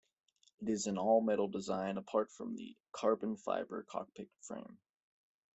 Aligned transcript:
It 0.59 0.67
is 0.69 0.87
an 0.87 0.97
all-metal 0.97 1.49
design 1.49 1.97
apart 1.97 2.31
from 2.31 2.57
a 2.57 2.75
carbon 2.91 3.37
fibre 3.37 3.83
cockpit 3.83 4.31
frame. 4.41 4.79